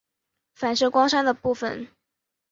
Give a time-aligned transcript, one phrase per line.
[0.55, 1.87] 反射光栅的部分。